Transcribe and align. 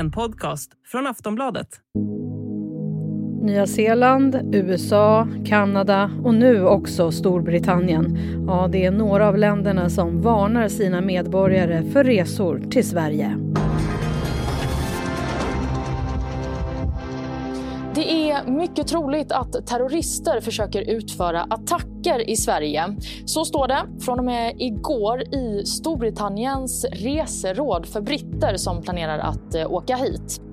en 0.00 0.10
podcast 0.10 0.70
från 0.86 1.06
Aftonbladet. 1.06 1.68
Nya 3.42 3.66
Zeeland, 3.66 4.40
USA, 4.52 5.28
Kanada 5.46 6.10
och 6.24 6.34
nu 6.34 6.64
också 6.64 7.10
Storbritannien. 7.10 8.18
Ja, 8.46 8.68
det 8.72 8.84
är 8.84 8.90
några 8.90 9.28
av 9.28 9.38
länderna 9.38 9.90
som 9.90 10.22
varnar 10.22 10.68
sina 10.68 11.00
medborgare 11.00 11.90
för 11.90 12.04
resor 12.04 12.62
till 12.70 12.88
Sverige. 12.88 13.36
Det 18.00 18.30
är 18.30 18.46
mycket 18.46 18.86
troligt 18.88 19.32
att 19.32 19.66
terrorister 19.66 20.40
försöker 20.40 20.80
utföra 20.90 21.42
attacker 21.42 22.30
i 22.30 22.36
Sverige. 22.36 22.96
Så 23.24 23.44
står 23.44 23.68
det 23.68 23.86
från 24.00 24.18
och 24.18 24.24
med 24.24 24.54
igår 24.58 25.34
i 25.34 25.66
Storbritanniens 25.66 26.84
reseråd 26.84 27.86
för 27.86 28.00
britter 28.00 28.56
som 28.56 28.82
planerar 28.82 29.18
att 29.18 29.54
eh, 29.54 29.72
åka 29.72 29.96
hit. 29.96 30.49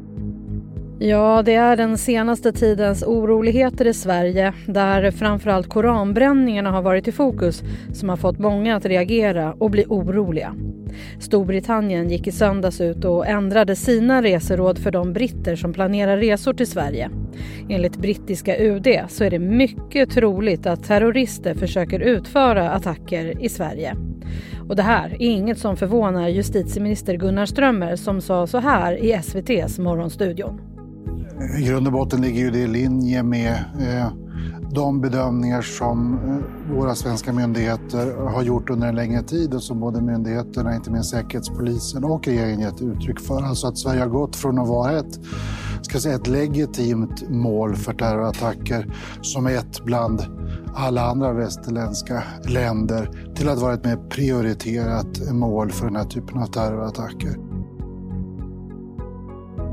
Ja, 1.00 1.42
det 1.46 1.54
är 1.54 1.78
den 1.78 1.98
senaste 1.98 2.52
tidens 2.52 3.04
oroligheter 3.04 3.88
i 3.88 3.94
Sverige 3.94 4.54
där 4.66 5.12
framförallt 5.12 5.70
koranbränningarna 5.70 6.72
har 6.72 6.82
varit 6.82 7.08
i 7.08 7.12
fokus 7.12 7.64
som 7.94 8.10
har 8.10 8.18
fått 8.18 8.40
många 8.40 8.76
att 8.76 8.86
reagera 8.86 9.54
och 9.54 9.72
bli 9.72 9.86
oroliga. 9.90 10.56
Storbritannien 11.20 12.10
gick 12.10 12.28
i 12.28 12.32
söndags 12.32 12.82
ut 12.82 13.06
och 13.06 13.28
ändrade 13.28 13.76
sina 13.76 14.22
reseråd 14.22 14.78
för 14.78 14.92
de 14.92 15.14
britter 15.14 15.56
som 15.56 15.74
planerar 15.74 16.18
resor 16.18 16.54
till 16.54 16.68
Sverige. 16.68 17.10
Enligt 17.70 17.98
brittiska 17.98 18.58
UD 18.58 18.88
så 19.10 19.24
är 19.24 19.30
det 19.30 19.40
mycket 19.40 20.10
troligt 20.10 20.66
att 20.66 20.84
terrorister 20.84 21.54
försöker 21.54 22.00
utföra 22.00 22.72
attacker 22.72 23.44
i 23.44 23.50
Sverige. 23.50 23.96
Och 24.70 24.76
det 24.76 24.84
här 24.84 25.10
är 25.10 25.22
inget 25.22 25.58
som 25.58 25.78
förvånar 25.78 26.28
justitieminister 26.28 27.18
Gunnar 27.18 27.46
Strömmer 27.46 27.96
som 27.96 28.22
sa 28.22 28.48
så 28.48 28.58
här 28.58 29.04
i 29.04 29.12
SVTs 29.12 29.80
Morgonstudion. 29.80 30.77
I 31.42 31.64
grund 31.64 31.88
och 31.88 31.94
botten 31.94 32.22
ligger 32.22 32.40
ju 32.40 32.52
det 32.52 32.60
i 32.60 32.68
linje 32.68 33.24
med 33.24 33.54
eh, 33.80 34.12
de 34.72 35.02
bedömningar 35.02 35.62
som 35.62 36.14
eh, 36.14 36.76
våra 36.76 36.96
svenska 36.96 37.34
myndigheter 37.34 38.16
har 38.16 38.44
gjort 38.44 38.70
under 38.70 38.88
en 38.88 38.96
längre 38.96 39.24
tid 39.24 39.54
och 39.54 39.64
som 39.64 39.80
både 39.80 40.02
myndigheterna, 40.02 40.76
inte 40.76 40.92
minst 40.92 41.10
Säkerhetspolisen 41.10 42.04
och 42.04 42.28
regeringen 42.28 42.60
gett 42.60 42.82
uttryck 42.82 43.20
för. 43.20 43.44
Alltså 43.44 43.68
att 43.68 43.78
Sverige 43.78 44.00
har 44.00 44.08
gått 44.08 44.36
från 44.36 44.60
att 44.60 44.68
vara 44.68 45.00
ett, 45.00 45.20
ska 45.82 46.00
säga, 46.00 46.16
ett 46.16 46.28
legitimt 46.28 47.30
mål 47.30 47.76
för 47.76 47.94
terrorattacker 47.94 48.94
som 49.22 49.48
ett 49.48 49.84
bland 49.84 50.22
alla 50.76 51.02
andra 51.02 51.34
västerländska 51.34 52.24
länder 52.48 53.32
till 53.36 53.50
att 53.50 53.62
vara 53.62 53.74
ett 53.74 53.86
mer 53.86 54.10
prioriterat 54.10 55.32
mål 55.32 55.72
för 55.72 55.86
den 55.86 55.96
här 55.96 56.06
typen 56.06 56.38
av 56.38 56.46
terrorattacker. 56.46 57.47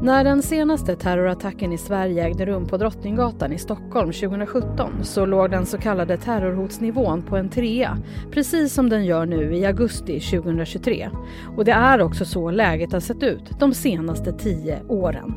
När 0.04 0.24
den 0.24 0.42
senaste 0.42 0.96
terrorattacken 0.96 1.72
i 1.72 1.78
Sverige 1.78 2.24
ägde 2.24 2.46
rum 2.46 2.66
på 2.66 2.76
Drottninggatan 2.76 3.52
i 3.52 3.58
Stockholm 3.58 4.12
2017 4.12 4.92
så 5.02 5.26
låg 5.26 5.50
den 5.50 5.66
så 5.66 5.78
kallade 5.78 6.16
terrorhotsnivån 6.16 7.22
på 7.22 7.36
en 7.36 7.48
trea, 7.50 7.98
precis 8.30 8.74
som 8.74 8.88
den 8.88 9.04
gör 9.04 9.26
nu 9.26 9.56
i 9.56 9.66
augusti 9.66 10.20
2023. 10.20 11.10
Och 11.56 11.64
det 11.64 11.72
är 11.72 12.00
också 12.00 12.24
så 12.24 12.50
läget 12.50 12.92
har 12.92 13.00
sett 13.00 13.22
ut 13.22 13.58
de 13.60 13.74
senaste 13.74 14.32
tio 14.32 14.82
åren. 14.88 15.34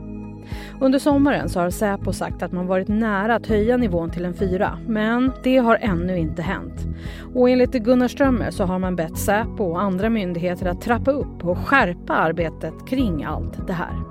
Under 0.81 0.99
sommaren 0.99 1.49
så 1.49 1.59
har 1.59 1.69
Säpo 1.69 2.13
sagt 2.13 2.43
att 2.43 2.51
man 2.51 2.67
varit 2.67 2.87
nära 2.87 3.35
att 3.35 3.47
höja 3.47 3.77
nivån 3.77 4.11
till 4.11 4.25
en 4.25 4.33
fyra, 4.33 4.79
men 4.87 5.31
det 5.43 5.57
har 5.57 5.77
ännu 5.81 6.17
inte 6.17 6.41
hänt. 6.41 6.87
Och 7.35 7.49
enligt 7.49 7.71
Gunnar 7.71 8.07
Strömmer 8.07 8.51
så 8.51 8.63
har 8.63 8.79
man 8.79 8.95
bett 8.95 9.17
Säpo 9.17 9.63
och 9.63 9.81
andra 9.81 10.09
myndigheter 10.09 10.65
att 10.65 10.81
trappa 10.81 11.11
upp 11.11 11.45
och 11.45 11.57
skärpa 11.57 12.13
arbetet 12.13 12.73
kring 12.87 13.23
allt 13.23 13.67
det 13.67 13.73
här. 13.73 14.06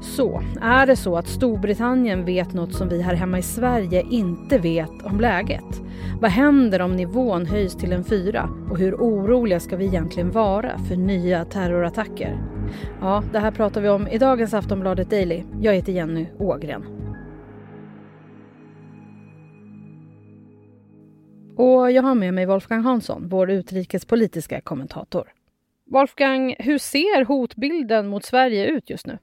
Så, 0.00 0.42
är 0.60 0.86
det 0.86 0.96
så 0.96 1.16
att 1.16 1.28
Storbritannien 1.28 2.24
vet 2.24 2.54
något 2.54 2.74
som 2.74 2.88
vi 2.88 3.02
här 3.02 3.14
hemma 3.14 3.38
i 3.38 3.42
Sverige 3.42 4.06
inte 4.10 4.58
vet 4.58 5.02
om 5.02 5.20
läget? 5.20 5.82
Vad 6.20 6.30
händer 6.30 6.80
om 6.80 6.96
nivån 6.96 7.46
höjs 7.46 7.76
till 7.76 7.92
en 7.92 8.04
fyra? 8.04 8.48
Och 8.70 8.78
hur 8.78 8.94
oroliga 8.94 9.60
ska 9.60 9.76
vi 9.76 9.84
egentligen 9.84 10.30
vara 10.30 10.78
för 10.78 10.96
nya 10.96 11.44
terrorattacker? 11.44 12.38
Ja, 13.00 13.22
det 13.32 13.38
här 13.38 13.50
pratar 13.50 13.80
vi 13.80 13.88
om 13.88 14.08
i 14.08 14.18
dagens 14.18 14.54
Aftonbladet 14.54 15.10
Daily. 15.10 15.42
Jag 15.60 15.74
heter 15.74 15.92
Jenny 15.92 16.26
Ågren. 16.38 16.84
Och 21.56 21.92
jag 21.92 22.02
har 22.02 22.14
med 22.14 22.34
mig 22.34 22.46
Wolfgang 22.46 22.82
Hansson, 22.82 23.28
vår 23.28 23.50
utrikespolitiska 23.50 24.60
kommentator. 24.60 25.32
Wolfgang, 25.90 26.56
hur 26.58 26.78
ser 26.78 27.24
hotbilden 27.24 28.08
mot 28.08 28.24
Sverige 28.24 28.66
ut 28.66 28.90
just 28.90 29.06
nu? 29.06 29.18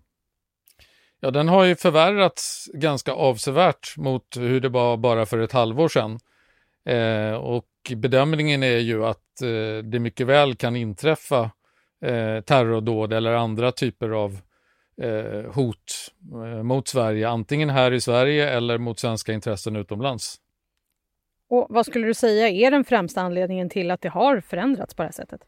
Ja, 1.23 1.31
den 1.31 1.47
har 1.47 1.63
ju 1.63 1.75
förvärrats 1.75 2.69
ganska 2.73 3.11
avsevärt 3.11 3.97
mot 3.97 4.37
hur 4.37 4.61
det 4.61 4.69
var 4.69 4.97
bara 4.97 5.25
för 5.25 5.37
ett 5.37 5.51
halvår 5.51 5.87
sedan. 5.87 6.19
Eh, 6.85 7.33
och 7.33 7.91
bedömningen 7.95 8.63
är 8.63 8.77
ju 8.77 9.05
att 9.05 9.41
eh, 9.41 9.83
det 9.83 9.99
mycket 9.99 10.27
väl 10.27 10.55
kan 10.55 10.75
inträffa 10.75 11.51
eh, 12.05 12.41
terrordåd 12.41 13.13
eller 13.13 13.33
andra 13.33 13.71
typer 13.71 14.09
av 14.09 14.37
eh, 15.01 15.53
hot 15.53 16.13
eh, 16.31 16.63
mot 16.63 16.87
Sverige, 16.87 17.29
antingen 17.29 17.69
här 17.69 17.91
i 17.91 18.01
Sverige 18.01 18.49
eller 18.49 18.77
mot 18.77 18.99
svenska 18.99 19.33
intressen 19.33 19.75
utomlands. 19.75 20.35
Och 21.49 21.67
vad 21.69 21.85
skulle 21.85 22.07
du 22.07 22.13
säga 22.13 22.49
är 22.49 22.71
den 22.71 22.83
främsta 22.83 23.21
anledningen 23.21 23.69
till 23.69 23.91
att 23.91 24.01
det 24.01 24.09
har 24.09 24.41
förändrats 24.41 24.93
på 24.95 25.01
det 25.01 25.07
här 25.07 25.13
sättet? 25.13 25.41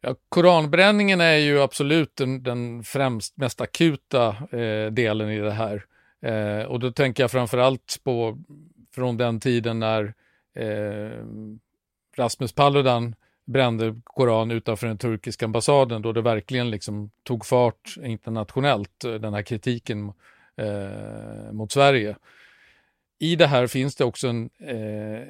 Ja, 0.00 0.14
koranbränningen 0.28 1.20
är 1.20 1.36
ju 1.36 1.60
absolut 1.60 2.16
den, 2.16 2.42
den 2.42 2.84
främst 2.84 3.36
mest 3.36 3.60
akuta 3.60 4.28
eh, 4.28 4.92
delen 4.92 5.30
i 5.30 5.38
det 5.38 5.52
här. 5.52 5.84
Eh, 6.22 6.64
och 6.64 6.80
då 6.80 6.92
tänker 6.92 7.22
jag 7.22 7.30
framförallt 7.30 8.00
på 8.04 8.38
från 8.94 9.16
den 9.16 9.40
tiden 9.40 9.78
när 9.78 10.14
eh, 10.56 11.24
Rasmus 12.16 12.52
Paludan 12.52 13.14
brände 13.46 14.00
Koran 14.04 14.50
utanför 14.50 14.86
den 14.86 14.98
turkiska 14.98 15.44
ambassaden 15.44 16.02
då 16.02 16.12
det 16.12 16.22
verkligen 16.22 16.70
liksom 16.70 17.10
tog 17.22 17.46
fart 17.46 17.96
internationellt, 18.02 19.04
eh, 19.04 19.14
den 19.14 19.34
här 19.34 19.42
kritiken 19.42 20.12
eh, 20.56 21.52
mot 21.52 21.72
Sverige. 21.72 22.16
I 23.18 23.36
det 23.36 23.46
här 23.46 23.66
finns 23.66 23.96
det 23.96 24.04
också 24.04 24.28
en 24.28 24.50
eh, 24.60 25.26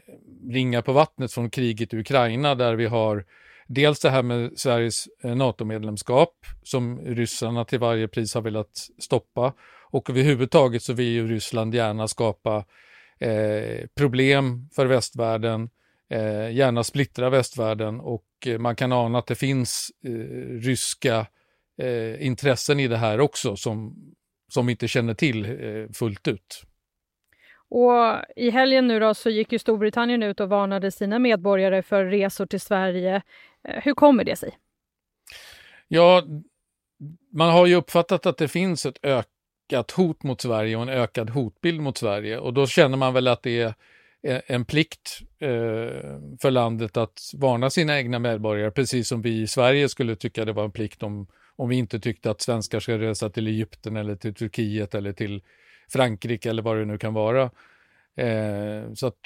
ringa 0.53 0.83
på 0.83 0.93
vattnet 0.93 1.33
från 1.33 1.51
kriget 1.51 1.95
i 1.95 1.99
Ukraina 1.99 2.55
där 2.55 2.75
vi 2.75 2.87
har 2.87 3.25
Dels 3.73 4.01
det 4.01 4.11
här 4.11 4.23
med 4.23 4.59
Sveriges 4.59 5.09
eh, 5.25 5.37
NATO-medlemskap 5.37 6.35
som 6.63 7.01
ryssarna 7.01 7.65
till 7.65 7.79
varje 7.79 8.09
pris 8.09 8.35
har 8.35 8.43
velat 8.43 8.89
stoppa 8.99 9.53
och 9.91 10.11
överhuvudtaget 10.11 10.83
så 10.83 10.93
vill 10.93 11.09
ju 11.09 11.29
Ryssland 11.29 11.75
gärna 11.75 12.09
skapa 12.09 12.65
eh, 13.19 13.87
problem 13.95 14.69
för 14.75 14.87
västvärlden, 14.87 15.71
eh, 16.09 16.51
gärna 16.51 16.85
splittra 16.85 17.31
västvärlden 17.31 18.01
och 18.01 18.27
eh, 18.47 18.59
man 18.59 18.77
kan 18.77 18.93
ana 18.93 19.19
att 19.19 19.27
det 19.27 19.35
finns 19.35 19.91
eh, 20.05 20.11
ryska 20.61 21.27
eh, 21.83 22.27
intressen 22.27 22.81
i 22.81 22.89
det 22.89 22.97
här 22.97 23.21
också 23.21 23.57
som, 23.57 23.95
som 24.53 24.67
vi 24.67 24.73
inte 24.73 24.89
känner 24.89 25.15
till 25.15 25.45
eh, 25.45 25.93
fullt 25.93 26.29
ut. 26.29 26.65
Och 27.71 28.25
I 28.37 28.51
helgen 28.51 28.87
nu 28.87 29.01
då 29.01 29.15
så 29.15 29.31
gick 29.31 29.53
ju 29.53 29.59
Storbritannien 29.59 30.23
ut 30.23 30.41
och 30.41 30.49
varnade 30.49 30.91
sina 30.91 31.19
medborgare 31.19 31.83
för 31.83 32.05
resor 32.05 32.47
till 32.47 32.61
Sverige. 32.61 33.23
Eh, 33.69 33.83
hur 33.83 33.95
kommer 33.95 34.25
det 34.25 34.37
sig? 34.37 34.59
Ja, 35.89 36.25
man 37.33 37.51
har 37.51 37.67
ju 37.67 37.75
uppfattat 37.75 38.27
att 38.27 38.37
det 38.37 38.49
finns 38.49 38.87
ett 38.87 38.99
ökat 39.03 39.91
hot 39.91 40.23
mot 40.23 40.41
Sverige 40.41 40.77
och 40.77 40.83
en 40.83 40.89
ökad 40.89 41.31
hotbild 41.31 41.81
mot 41.81 41.99
Sverige 41.99 42.39
och 42.39 42.55
då 42.55 42.67
känner 42.67 42.97
man 42.97 43.15
väl 43.15 43.29
att 43.29 43.43
det 43.43 43.61
är 43.61 43.75
e-, 44.23 44.43
en 44.47 44.65
plikt 44.65 45.21
eh, 45.39 45.49
för 46.41 46.51
landet 46.51 46.97
att 46.97 47.21
varna 47.35 47.71
sina 47.71 47.99
egna 47.99 48.19
medborgare, 48.19 48.71
precis 48.71 49.09
som 49.09 49.23
vi 49.23 49.41
i 49.41 49.47
Sverige 49.47 49.89
skulle 49.89 50.17
tycka 50.17 50.45
det 50.45 50.53
var 50.53 50.65
en 50.65 50.73
plikt 50.73 51.03
om, 51.03 51.27
om 51.57 51.69
vi 51.69 51.77
inte 51.77 52.01
tyckte 52.01 52.31
att 52.31 52.41
svenskar 52.41 52.81
ska 52.81 52.99
resa 52.99 53.31
till 53.31 53.47
Egypten 53.47 53.97
eller 53.97 54.17
till 54.17 54.35
Turkiet 54.35 54.95
eller 54.95 55.13
till 55.13 55.43
Frankrike 55.89 56.51
eller 56.51 56.63
vad 56.63 56.77
det 56.77 56.85
nu 56.85 56.99
kan 56.99 57.15
vara. 57.15 57.51
Eh, 58.17 58.93
så 58.95 59.07
att 59.07 59.19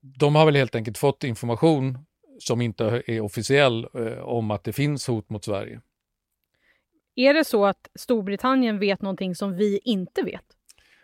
de 0.00 0.34
har 0.34 0.46
väl 0.46 0.56
helt 0.56 0.74
enkelt 0.74 0.98
fått 0.98 1.24
information 1.24 1.98
som 2.38 2.60
inte 2.60 3.02
är 3.06 3.20
officiell 3.20 3.86
eh, 3.94 4.18
om 4.18 4.50
att 4.50 4.64
det 4.64 4.72
finns 4.72 5.06
hot 5.06 5.30
mot 5.30 5.44
Sverige. 5.44 5.80
Är 7.16 7.34
det 7.34 7.44
så 7.44 7.66
att 7.66 7.90
Storbritannien 7.94 8.78
vet 8.78 9.02
någonting 9.02 9.34
som 9.34 9.56
vi 9.56 9.80
inte 9.84 10.22
vet? 10.22 10.44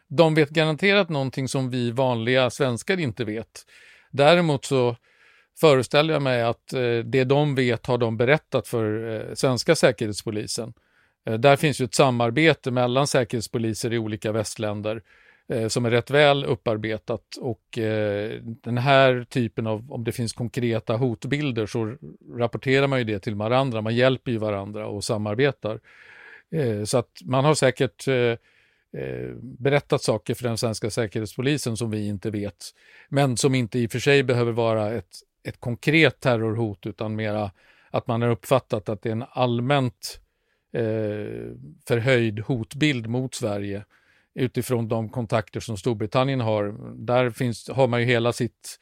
De 0.08 0.34
vet 0.34 0.50
garanterat 0.50 1.08
någonting 1.08 1.48
som 1.48 1.70
vi 1.70 1.90
vanliga 1.90 2.50
svenskar 2.50 3.00
inte 3.00 3.24
vet. 3.24 3.66
Däremot 4.10 4.64
så 4.64 4.96
föreställer 5.60 6.14
jag 6.14 6.22
mig 6.22 6.42
att 6.42 6.72
eh, 6.72 6.98
det 7.04 7.24
de 7.24 7.54
vet 7.54 7.86
har 7.86 7.98
de 7.98 8.16
berättat 8.16 8.68
för 8.68 9.14
eh, 9.14 9.34
svenska 9.34 9.74
säkerhetspolisen. 9.74 10.72
Där 11.38 11.56
finns 11.56 11.80
ju 11.80 11.84
ett 11.84 11.94
samarbete 11.94 12.70
mellan 12.70 13.06
säkerhetspoliser 13.06 13.92
i 13.92 13.98
olika 13.98 14.32
västländer 14.32 15.02
eh, 15.50 15.68
som 15.68 15.84
är 15.84 15.90
rätt 15.90 16.10
väl 16.10 16.44
upparbetat 16.44 17.36
och 17.40 17.78
eh, 17.78 18.40
den 18.42 18.78
här 18.78 19.26
typen 19.28 19.66
av, 19.66 19.92
om 19.92 20.04
det 20.04 20.12
finns 20.12 20.32
konkreta 20.32 20.96
hotbilder 20.96 21.66
så 21.66 21.96
rapporterar 22.34 22.86
man 22.86 22.98
ju 22.98 23.04
det 23.04 23.18
till 23.18 23.34
varandra, 23.34 23.80
man 23.80 23.94
hjälper 23.94 24.32
ju 24.32 24.38
varandra 24.38 24.86
och 24.86 25.04
samarbetar. 25.04 25.80
Eh, 26.50 26.84
så 26.84 26.98
att 26.98 27.10
man 27.24 27.44
har 27.44 27.54
säkert 27.54 28.08
eh, 28.08 28.14
eh, 29.02 29.34
berättat 29.42 30.02
saker 30.02 30.34
för 30.34 30.44
den 30.44 30.58
svenska 30.58 30.90
säkerhetspolisen 30.90 31.76
som 31.76 31.90
vi 31.90 32.06
inte 32.06 32.30
vet, 32.30 32.64
men 33.08 33.36
som 33.36 33.54
inte 33.54 33.78
i 33.78 33.86
och 33.86 33.90
för 33.92 33.98
sig 33.98 34.22
behöver 34.22 34.52
vara 34.52 34.92
ett, 34.92 35.16
ett 35.42 35.60
konkret 35.60 36.20
terrorhot 36.20 36.86
utan 36.86 37.16
mera 37.16 37.50
att 37.90 38.06
man 38.06 38.22
har 38.22 38.28
uppfattat 38.28 38.88
att 38.88 39.02
det 39.02 39.08
är 39.08 39.12
en 39.12 39.24
allmänt 39.30 40.20
eh, 40.72 41.52
förhöjd 41.88 42.40
hotbild 42.40 43.06
mot 43.06 43.34
Sverige 43.34 43.84
utifrån 44.40 44.88
de 44.88 45.08
kontakter 45.08 45.60
som 45.60 45.76
Storbritannien 45.76 46.40
har. 46.40 46.74
Där 47.06 47.30
finns, 47.30 47.68
har 47.68 47.88
man 47.88 48.00
ju 48.00 48.06
hela 48.06 48.32
sitt 48.32 48.78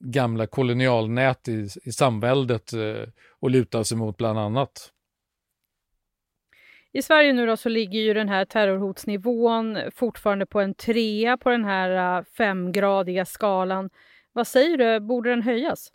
gamla 0.00 0.46
kolonialnät 0.46 1.48
i, 1.48 1.68
i 1.84 1.92
samväldet 1.92 2.72
eh, 2.72 3.08
och 3.40 3.50
luta 3.50 3.84
sig 3.84 3.96
mot 3.96 4.16
bland 4.16 4.38
annat. 4.38 4.92
I 6.92 7.02
Sverige 7.02 7.32
nu 7.32 7.46
då 7.46 7.56
så 7.56 7.68
ligger 7.68 8.00
ju 8.00 8.14
den 8.14 8.28
här 8.28 8.44
terrorhotsnivån 8.44 9.78
fortfarande 9.94 10.46
på 10.46 10.60
en 10.60 10.74
trea 10.74 11.36
på 11.36 11.50
den 11.50 11.64
här 11.64 12.18
uh, 12.18 12.24
femgradiga 12.24 13.24
skalan. 13.24 13.90
Vad 14.32 14.46
säger 14.46 14.76
du, 14.76 15.00
borde 15.00 15.30
den 15.30 15.42
höjas? 15.42 15.92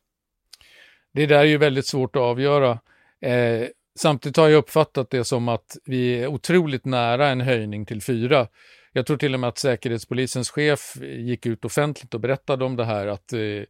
Det 1.13 1.25
där 1.25 1.39
är 1.39 1.43
ju 1.43 1.57
väldigt 1.57 1.85
svårt 1.85 2.15
att 2.15 2.21
avgöra. 2.21 2.79
Eh, 3.21 3.67
samtidigt 3.95 4.37
har 4.37 4.47
jag 4.47 4.57
uppfattat 4.57 5.09
det 5.09 5.23
som 5.23 5.49
att 5.49 5.77
vi 5.85 6.19
är 6.19 6.27
otroligt 6.27 6.85
nära 6.85 7.27
en 7.27 7.41
höjning 7.41 7.85
till 7.85 8.01
fyra. 8.01 8.47
Jag 8.97 9.05
tror 9.05 9.17
till 9.17 9.33
och 9.33 9.39
med 9.39 9.47
att 9.47 9.57
Säkerhetspolisens 9.57 10.49
chef 10.49 10.97
gick 11.01 11.45
ut 11.45 11.65
offentligt 11.65 12.13
och 12.13 12.19
berättade 12.19 12.65
om 12.65 12.75
det 12.75 12.85
här, 12.85 13.07
att 13.07 13.33
eh, 13.33 13.39
eh, 13.39 13.65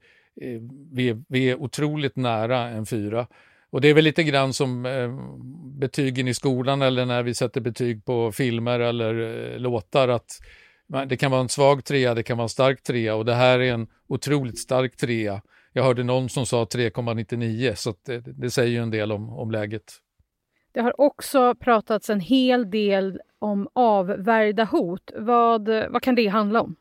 vi, 0.91 1.09
är, 1.09 1.24
vi 1.29 1.50
är 1.50 1.56
otroligt 1.56 2.15
nära 2.15 2.59
en 2.59 2.85
fyra. 2.85 3.27
Och 3.69 3.81
det 3.81 3.88
är 3.88 3.94
väl 3.94 4.03
lite 4.03 4.24
grann 4.24 4.53
som 4.53 4.85
eh, 4.85 5.12
betygen 5.79 6.27
i 6.27 6.33
skolan 6.33 6.81
eller 6.81 7.06
när 7.06 7.24
vi 7.24 7.33
sätter 7.33 7.62
betyg 7.62 8.06
på 8.06 8.31
filmer 8.31 8.79
eller 8.79 9.19
eh, 9.53 9.59
låtar, 9.59 10.07
att 10.07 10.39
det 11.07 11.18
kan 11.18 11.31
vara 11.31 11.41
en 11.41 11.50
svag 11.50 11.85
trea, 11.85 12.13
det 12.13 12.24
kan 12.24 12.38
vara 12.38 12.45
en 12.45 12.50
stark 12.50 12.83
trea 12.83 13.15
och 13.15 13.25
det 13.25 13.35
här 13.35 13.59
är 13.59 13.74
en 13.74 13.88
otroligt 14.07 14.59
stark 14.59 14.97
trea. 14.97 15.41
Jag 15.74 15.83
hörde 15.83 16.03
någon 16.03 16.29
som 16.29 16.45
sa 16.45 16.63
3,99 16.63 17.75
så 17.75 17.94
det, 18.06 18.15
eh, 18.15 18.21
det, 18.21 18.51
säger 18.51 18.71
ju 18.71 18.83
en 18.83 18.91
del 18.91 19.12
om, 19.12 19.29
om 19.29 19.51
läget. 19.51 19.94
Det 20.72 20.81
har 20.81 21.02
också 21.02 21.56
pratats 21.56 22.10
en 22.10 22.19
hel 22.19 22.72
del 22.72 23.19
om 23.40 23.68
avvärjda 23.74 24.64
hot. 24.64 25.12
Vad, 25.16 25.68
vad 25.68 26.02
kan 26.02 26.16
det 26.16 26.28
handla 26.28 26.62
om? 26.62 26.75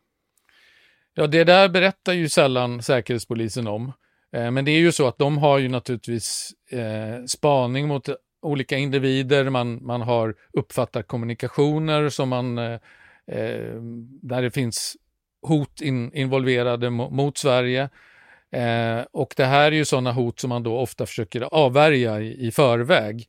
Ja, 1.15 1.27
det 1.27 1.45
där 1.45 1.69
berättar 1.69 2.13
ju 2.13 2.29
sällan 2.29 2.83
Säkerhetspolisen 2.83 3.67
om. 3.67 3.93
Eh, 4.33 4.51
men 4.51 4.65
det 4.65 4.71
är 4.71 4.79
ju 4.79 4.93
så 4.93 5.09
att 5.09 5.19
de 5.19 5.39
har 5.39 5.59
ju 5.59 5.69
naturligtvis 5.69 6.55
eh, 6.71 7.25
spaning 7.27 7.89
mot 7.89 8.09
olika 8.43 8.77
individer, 8.77 9.51
man, 9.51 9.87
man 9.87 10.01
har 10.01 10.35
uppfattat 10.53 11.07
kommunikationer 11.07 12.09
som 12.09 12.29
man, 12.29 12.59
eh, 12.59 12.73
eh 13.27 13.75
där 14.23 14.43
det 14.43 14.51
finns 14.51 14.97
hot 15.43 15.81
in, 15.81 16.13
involverade 16.13 16.91
mot 16.91 17.39
Sverige. 17.39 17.89
Eh, 18.51 19.05
och 19.13 19.35
det 19.37 19.45
här 19.45 19.73
är 19.73 19.77
ju 19.77 19.85
sådana 19.85 20.13
hot 20.13 20.41
som 20.41 20.49
man 20.49 20.63
då 20.63 20.79
ofta 20.79 21.07
försöker 21.07 21.41
avvärja 21.41 22.21
i, 22.21 22.47
i 22.47 22.51
förväg. 22.51 23.29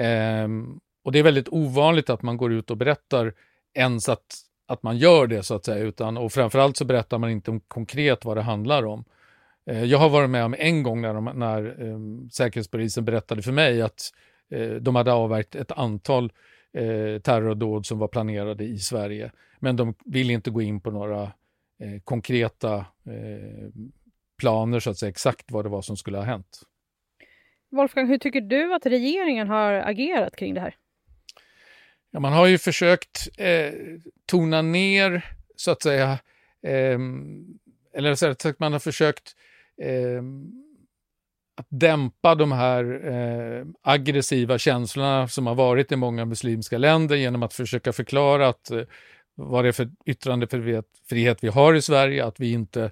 Eh, 0.00 0.48
och 1.04 1.12
det 1.12 1.18
är 1.18 1.22
väldigt 1.22 1.48
ovanligt 1.48 2.10
att 2.10 2.22
man 2.22 2.36
går 2.36 2.52
ut 2.52 2.70
och 2.70 2.76
berättar 2.76 3.34
ens 3.74 4.08
att, 4.08 4.26
att 4.66 4.82
man 4.82 4.96
gör 4.96 5.26
det 5.26 5.42
så 5.42 5.54
att 5.54 5.64
säga, 5.64 5.84
utan, 5.84 6.16
och 6.16 6.32
framförallt 6.32 6.76
så 6.76 6.84
berättar 6.84 7.18
man 7.18 7.30
inte 7.30 7.50
om 7.50 7.60
konkret 7.60 8.24
vad 8.24 8.36
det 8.36 8.42
handlar 8.42 8.86
om. 8.86 9.04
Eh, 9.66 9.84
jag 9.84 9.98
har 9.98 10.08
varit 10.08 10.30
med 10.30 10.44
om 10.44 10.54
en 10.58 10.82
gång 10.82 11.00
när, 11.00 11.14
de, 11.14 11.24
när 11.24 11.64
eh, 11.64 12.28
Säkerhetspolisen 12.32 13.04
berättade 13.04 13.42
för 13.42 13.52
mig 13.52 13.82
att 13.82 14.00
eh, 14.50 14.70
de 14.70 14.96
hade 14.96 15.12
avverkat 15.12 15.54
ett 15.54 15.72
antal 15.72 16.32
eh, 16.72 17.20
terrordåd 17.20 17.86
som 17.86 17.98
var 17.98 18.08
planerade 18.08 18.64
i 18.64 18.78
Sverige. 18.78 19.32
Men 19.58 19.76
de 19.76 19.94
ville 20.04 20.32
inte 20.32 20.50
gå 20.50 20.62
in 20.62 20.80
på 20.80 20.90
några 20.90 21.22
eh, 21.22 22.00
konkreta 22.04 22.76
eh, 23.06 23.68
planer, 24.38 24.80
så 24.80 24.90
att 24.90 24.98
säga, 24.98 25.10
exakt 25.10 25.50
vad 25.50 25.64
det 25.64 25.68
var 25.68 25.82
som 25.82 25.96
skulle 25.96 26.18
ha 26.18 26.24
hänt. 26.24 26.62
Wolfgang, 27.70 28.06
hur 28.08 28.18
tycker 28.18 28.40
du 28.40 28.74
att 28.74 28.86
regeringen 28.86 29.48
har 29.48 29.72
agerat 29.72 30.36
kring 30.36 30.54
det 30.54 30.60
här? 30.60 30.76
Ja, 32.10 32.20
man 32.20 32.32
har 32.32 32.46
ju 32.46 32.58
försökt 32.58 33.28
eh, 33.38 33.72
tona 34.26 34.62
ner, 34.62 35.26
så 35.56 35.70
att 35.70 35.82
säga, 35.82 36.10
eh, 36.62 36.98
eller 37.94 38.14
så 38.14 38.28
att 38.28 38.58
man 38.58 38.72
har 38.72 38.80
försökt 38.80 39.36
eh, 39.82 40.22
att 41.56 41.66
dämpa 41.68 42.34
de 42.34 42.52
här 42.52 43.08
eh, 43.12 43.66
aggressiva 43.82 44.58
känslorna 44.58 45.28
som 45.28 45.46
har 45.46 45.54
varit 45.54 45.92
i 45.92 45.96
många 45.96 46.24
muslimska 46.24 46.78
länder 46.78 47.16
genom 47.16 47.42
att 47.42 47.54
försöka 47.54 47.92
förklara 47.92 48.48
att 48.48 48.70
eh, 48.70 48.82
vad 49.34 49.64
det 49.64 49.68
är 49.68 49.72
för 49.72 49.90
yttrandefrihet 50.06 51.38
vi 51.44 51.48
har 51.48 51.74
i 51.74 51.82
Sverige, 51.82 52.24
att 52.24 52.40
vi 52.40 52.52
inte 52.52 52.90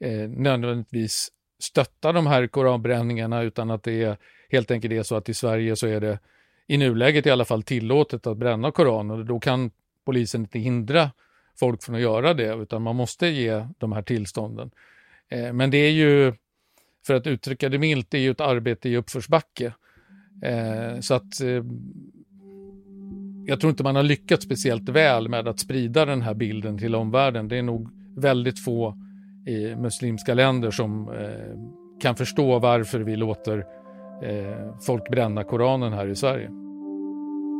eh, 0.00 0.28
nödvändigtvis 0.28 1.28
stöttar 1.62 2.12
de 2.12 2.26
här 2.26 2.46
koranbränningarna 2.46 3.42
utan 3.42 3.70
att 3.70 3.82
det 3.82 4.02
är 4.02 4.16
helt 4.50 4.70
enkelt 4.70 4.92
är 4.92 5.02
så 5.02 5.16
att 5.16 5.28
i 5.28 5.34
Sverige 5.34 5.76
så 5.76 5.86
är 5.86 6.00
det 6.00 6.18
i 6.66 6.78
nuläget 6.78 7.26
i 7.26 7.30
alla 7.30 7.44
fall 7.44 7.62
tillåtet 7.62 8.26
att 8.26 8.36
bränna 8.36 8.70
koraner 8.70 9.18
och 9.18 9.26
då 9.26 9.40
kan 9.40 9.70
polisen 10.04 10.40
inte 10.40 10.58
hindra 10.58 11.10
folk 11.60 11.82
från 11.82 11.94
att 11.94 12.00
göra 12.00 12.34
det 12.34 12.54
utan 12.54 12.82
man 12.82 12.96
måste 12.96 13.26
ge 13.26 13.66
de 13.78 13.92
här 13.92 14.02
tillstånden. 14.02 14.70
Eh, 15.28 15.52
men 15.52 15.70
det 15.70 15.78
är 15.78 15.90
ju, 15.90 16.32
för 17.06 17.14
att 17.14 17.26
uttrycka 17.26 17.68
det 17.68 17.78
milt, 17.78 18.10
det 18.10 18.18
är 18.18 18.22
ju 18.22 18.30
ett 18.30 18.40
arbete 18.40 18.88
i 18.88 18.96
uppförsbacke. 18.96 19.74
Eh, 20.42 21.00
så 21.00 21.14
att 21.14 21.40
eh, 21.40 21.64
jag 23.46 23.60
tror 23.60 23.70
inte 23.70 23.82
man 23.82 23.96
har 23.96 24.02
lyckats 24.02 24.44
speciellt 24.44 24.88
väl 24.88 25.28
med 25.28 25.48
att 25.48 25.60
sprida 25.60 26.04
den 26.04 26.22
här 26.22 26.34
bilden 26.34 26.78
till 26.78 26.94
omvärlden. 26.94 27.48
Det 27.48 27.56
är 27.56 27.62
nog 27.62 27.90
väldigt 28.16 28.64
få 28.64 28.98
i 29.46 29.76
muslimska 29.76 30.34
länder 30.34 30.70
som 30.70 31.10
kan 32.00 32.16
förstå 32.16 32.58
varför 32.58 33.00
vi 33.00 33.16
låter 33.16 33.64
folk 34.86 35.10
bränna 35.10 35.44
Koranen 35.44 35.92
här 35.92 36.06
i 36.06 36.16
Sverige. 36.16 36.50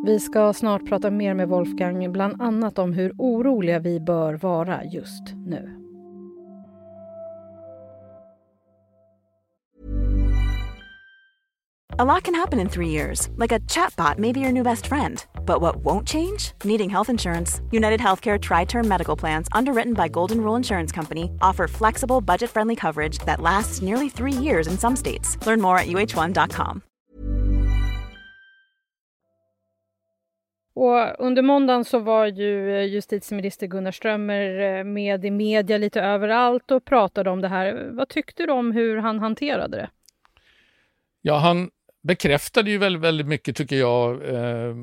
Vi 0.07 0.21
ska 0.21 0.53
snart 0.53 0.89
prata 0.89 1.11
mer 1.11 1.35
med 1.35 1.49
Wolfgang, 1.49 2.13
bland 2.13 2.43
annat 2.43 2.79
om 2.79 2.93
hur 2.93 3.13
oroliga 3.19 3.79
vi 3.79 4.01
bör 4.01 4.35
vara 4.35 4.85
just 4.85 5.35
nu. 5.47 5.79
A 11.99 12.05
lot 12.05 12.23
can 12.23 12.35
happen 12.35 12.61
in 12.61 12.69
three 12.69 12.89
years, 12.89 13.29
like 13.39 13.53
a 13.53 13.61
chatbot 13.69 14.19
may 14.19 14.33
be 14.33 14.41
your 14.41 14.53
new 14.53 14.65
best 14.65 14.87
friend. 14.87 15.19
But 15.47 15.61
what 15.61 15.77
won't 15.85 16.09
change? 16.09 16.53
Needing 16.65 16.91
health 16.91 17.11
insurance. 17.11 17.61
United 17.71 18.01
Healthcare 18.01 18.41
Tri 18.41 18.65
Term 18.65 18.89
Medical 18.89 19.17
Plans, 19.19 19.49
underwritten 19.53 19.95
by 19.95 20.09
Golden 20.09 20.41
Rule 20.41 20.57
Insurance 20.57 20.93
Company, 20.93 21.31
offer 21.41 21.69
flexible, 21.69 22.21
budget 22.21 22.51
friendly 22.51 22.77
coverage 22.77 23.19
that 23.27 23.41
lasts 23.41 23.83
nearly 23.83 24.09
three 24.09 24.33
years 24.43 24.67
in 24.67 24.79
some 24.79 24.97
states. 24.97 25.37
Learn 25.47 25.61
more 25.61 25.79
at 25.79 25.87
uh1.com. 25.87 26.83
Och 30.75 31.21
under 31.21 31.43
måndagen 31.43 31.85
så 31.85 31.99
var 31.99 32.27
ju 32.27 32.77
eh, 32.77 32.85
justitieminister 32.85 33.67
Gunnar 33.67 33.91
Strömmer 33.91 34.61
eh, 34.61 34.85
med 34.85 35.25
i 35.25 35.31
media 35.31 35.79
lite 35.79 36.01
överallt 36.01 36.71
och 36.71 36.85
pratade 36.85 37.31
om 37.31 37.41
det 37.41 37.49
här. 37.49 37.91
Vad 37.93 38.09
tyckte 38.09 38.47
du 38.47 38.53
om 38.53 38.73
hur 38.73 38.97
han 38.97 39.19
hanterade 39.19 39.77
det? 39.77 39.91
Ja, 41.23 41.39
han 41.39 41.71
bekräftade 42.03 42.71
ju 42.71 42.79
väldigt, 42.79 43.03
väldigt 43.03 43.27
mycket, 43.27 43.57
tycker 43.57 43.77
jag, 43.77 44.29
eh, 44.35 44.75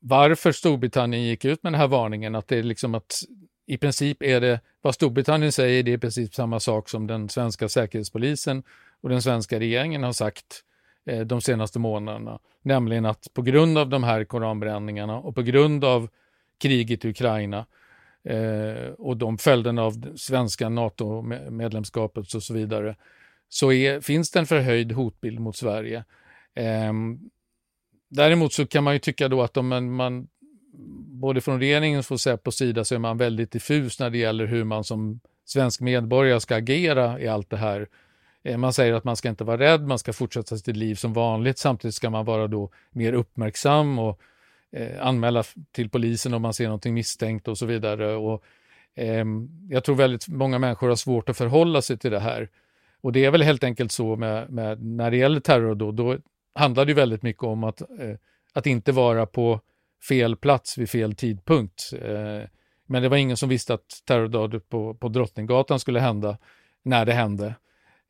varför 0.00 0.52
Storbritannien 0.52 1.22
gick 1.22 1.44
ut 1.44 1.62
med 1.62 1.72
den 1.72 1.80
här 1.80 1.88
varningen. 1.88 2.34
Att 2.34 2.48
det 2.48 2.58
är 2.58 2.62
liksom 2.62 2.94
att 2.94 3.22
i 3.66 3.78
princip 3.78 4.22
är 4.22 4.40
det 4.40 4.60
vad 4.80 4.94
Storbritannien 4.94 5.52
säger, 5.52 5.82
det 5.82 5.92
är 5.92 5.98
precis 5.98 6.34
samma 6.34 6.60
sak 6.60 6.88
som 6.88 7.06
den 7.06 7.28
svenska 7.28 7.68
säkerhetspolisen 7.68 8.62
och 9.00 9.08
den 9.08 9.22
svenska 9.22 9.60
regeringen 9.60 10.02
har 10.02 10.12
sagt 10.12 10.64
eh, 11.06 11.20
de 11.20 11.40
senaste 11.40 11.78
månaderna. 11.78 12.38
Nämligen 12.62 13.06
att 13.06 13.26
på 13.34 13.42
grund 13.42 13.78
av 13.78 13.88
de 13.88 14.04
här 14.04 14.24
koranbränningarna 14.24 15.18
och 15.18 15.34
på 15.34 15.42
grund 15.42 15.84
av 15.84 16.08
kriget 16.58 17.04
i 17.04 17.08
Ukraina 17.08 17.66
eh, 18.24 18.92
och 18.98 19.16
de 19.16 19.38
följderna 19.38 19.82
av 19.82 20.16
svenska 20.16 20.68
NATO-medlemskapet 20.68 22.34
och 22.34 22.42
så 22.42 22.54
vidare, 22.54 22.96
så 23.48 23.72
är, 23.72 24.00
finns 24.00 24.30
det 24.30 24.38
en 24.38 24.46
förhöjd 24.46 24.92
hotbild 24.92 25.40
mot 25.40 25.56
Sverige. 25.56 26.04
Eh, 26.54 26.92
däremot 28.10 28.52
så 28.52 28.66
kan 28.66 28.84
man 28.84 28.92
ju 28.92 28.98
tycka 28.98 29.28
då 29.28 29.42
att 29.42 29.56
om 29.56 29.96
man, 29.96 30.28
både 31.06 31.40
från 31.40 31.60
regeringens 31.60 32.10
och 32.10 32.20
Säpos 32.20 32.56
sida 32.56 32.84
så 32.84 32.94
är 32.94 32.98
man 32.98 33.18
väldigt 33.18 33.50
diffus 33.50 34.00
när 34.00 34.10
det 34.10 34.18
gäller 34.18 34.46
hur 34.46 34.64
man 34.64 34.84
som 34.84 35.20
svensk 35.44 35.80
medborgare 35.80 36.40
ska 36.40 36.56
agera 36.56 37.20
i 37.20 37.28
allt 37.28 37.50
det 37.50 37.56
här. 37.56 37.88
Eh, 38.42 38.56
man 38.56 38.72
säger 38.72 38.94
att 38.94 39.04
man 39.04 39.16
ska 39.16 39.28
inte 39.28 39.44
vara 39.44 39.58
rädd, 39.58 39.86
man 39.86 39.98
ska 39.98 40.12
fortsätta 40.12 40.56
sitt 40.56 40.76
liv 40.76 40.94
som 40.94 41.12
vanligt. 41.12 41.58
Samtidigt 41.58 41.94
ska 41.94 42.10
man 42.10 42.24
vara 42.24 42.46
då 42.46 42.70
mer 42.90 43.12
uppmärksam 43.12 43.98
och 43.98 44.20
eh, 44.72 45.06
anmäla 45.06 45.44
till 45.72 45.90
polisen 45.90 46.34
om 46.34 46.42
man 46.42 46.54
ser 46.54 46.64
någonting 46.64 46.94
misstänkt 46.94 47.48
och 47.48 47.58
så 47.58 47.66
vidare. 47.66 48.16
Och, 48.16 48.44
eh, 48.94 49.24
jag 49.68 49.84
tror 49.84 49.96
väldigt 49.96 50.28
många 50.28 50.58
människor 50.58 50.88
har 50.88 50.96
svårt 50.96 51.28
att 51.28 51.36
förhålla 51.36 51.82
sig 51.82 51.98
till 51.98 52.10
det 52.10 52.20
här. 52.20 52.48
Och 53.00 53.12
det 53.12 53.24
är 53.24 53.30
väl 53.30 53.42
helt 53.42 53.64
enkelt 53.64 53.92
så 53.92 54.16
med, 54.16 54.50
med 54.50 54.82
när 54.82 55.10
det 55.10 55.16
gäller 55.16 55.40
terror 55.40 55.74
då, 55.74 55.92
då 55.92 56.16
handlade 56.54 56.90
ju 56.90 56.94
väldigt 56.94 57.22
mycket 57.22 57.42
om 57.42 57.64
att, 57.64 57.80
eh, 57.80 58.16
att 58.52 58.66
inte 58.66 58.92
vara 58.92 59.26
på 59.26 59.60
fel 60.08 60.36
plats 60.36 60.78
vid 60.78 60.90
fel 60.90 61.14
tidpunkt. 61.14 61.92
Eh, 62.02 62.48
men 62.86 63.02
det 63.02 63.08
var 63.08 63.16
ingen 63.16 63.36
som 63.36 63.48
visste 63.48 63.74
att 63.74 64.02
terrordådet 64.06 64.68
på, 64.68 64.94
på 64.94 65.08
Drottninggatan 65.08 65.80
skulle 65.80 66.00
hända 66.00 66.38
när 66.82 67.06
det 67.06 67.12
hände. 67.12 67.54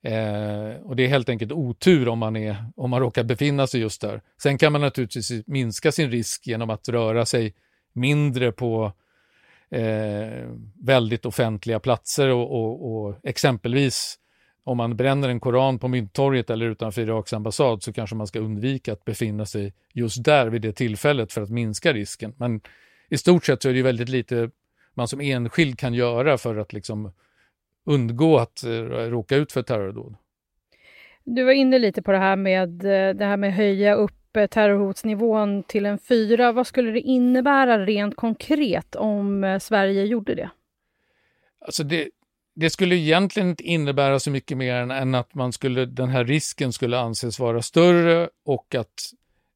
Eh, 0.03 0.83
och 0.83 0.97
det 0.97 1.05
är 1.05 1.09
helt 1.09 1.29
enkelt 1.29 1.53
otur 1.53 2.09
om 2.09 2.19
man, 2.19 2.37
är, 2.37 2.65
om 2.77 2.91
man 2.91 3.01
råkar 3.01 3.25
befinna 3.25 3.67
sig 3.67 3.81
just 3.81 4.01
där. 4.01 4.23
Sen 4.43 4.59
kan 4.59 4.73
man 4.73 4.81
naturligtvis 4.81 5.47
minska 5.47 5.93
sin 5.93 6.11
risk 6.11 6.47
genom 6.47 6.71
att 6.71 6.89
röra 6.89 7.27
sig 7.27 7.55
mindre 7.93 8.53
på 8.53 8.93
eh, 9.71 10.49
väldigt 10.83 11.27
offentliga 11.27 11.81
platser 11.81 12.29
och, 12.29 12.51
och, 12.53 12.93
och, 12.93 13.17
exempelvis 13.23 14.19
om 14.65 14.77
man 14.77 14.97
bränner 14.97 15.29
en 15.29 15.41
koran 15.41 15.79
på 15.79 15.89
Mynttorget 15.89 16.51
eller 16.51 16.67
utanför 16.67 17.03
Iraks 17.03 17.33
ambassad 17.33 17.83
så 17.83 17.93
kanske 17.93 18.17
man 18.17 18.27
ska 18.27 18.39
undvika 18.39 18.93
att 18.93 19.05
befinna 19.05 19.47
sig 19.47 19.75
just 19.93 20.25
där 20.25 20.47
vid 20.47 20.63
det 20.63 20.73
tillfället 20.73 21.33
för 21.33 21.43
att 21.43 21.51
minska 21.51 21.93
risken. 21.93 22.35
Men 22.37 22.61
i 23.09 23.19
stort 23.19 23.45
sett 23.45 23.63
så 23.63 23.69
är 23.69 23.75
det 23.75 23.83
väldigt 23.83 24.09
lite 24.09 24.51
man 24.95 25.09
som 25.09 25.21
enskild 25.21 25.79
kan 25.79 25.95
göra 25.95 26.39
för 26.39 26.57
att 26.57 26.73
liksom 26.73 27.13
undgå 27.85 28.39
att 28.39 28.65
uh, 28.67 28.83
råka 28.85 29.37
ut 29.37 29.53
för 29.53 29.63
terrordåd. 29.63 30.15
Du 31.25 31.45
var 31.45 31.53
inne 31.53 31.79
lite 31.79 32.03
på 32.03 32.13
det 32.13 32.19
här 32.19 32.37
med 32.37 32.85
eh, 32.85 33.15
det 33.15 33.25
här 33.25 33.37
med 33.37 33.55
höja 33.55 33.95
upp 33.95 34.37
eh, 34.37 34.47
terrorhotsnivån 34.47 35.63
till 35.63 35.87
en 35.87 35.99
fyra. 35.99 36.53
Vad 36.53 36.67
skulle 36.67 36.91
det 36.91 37.01
innebära 37.01 37.87
rent 37.87 38.17
konkret 38.17 38.97
om 38.97 39.59
Sverige 39.63 40.05
gjorde 40.05 40.35
det? 40.35 40.51
Alltså 41.61 41.85
det, 41.85 42.09
det 42.55 42.71
skulle 42.71 42.97
egentligen 42.97 43.49
inte 43.49 43.65
innebära 43.65 44.21
så 44.21 44.31
mycket 44.31 44.57
mer 44.57 44.75
än, 44.75 45.15
att 45.15 45.35
man 45.35 45.53
skulle, 45.53 45.87
den 45.87 46.09
här 46.09 46.25
risken 46.25 46.73
skulle 46.73 46.99
anses 46.99 47.39
vara 47.39 47.63
större 47.63 48.29
och 48.45 48.75
att 48.75 48.95